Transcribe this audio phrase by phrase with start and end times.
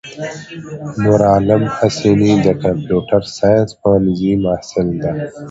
[1.03, 5.11] نورعالم حسیني دکمپیوټر ساینس پوهنځی محصل ده.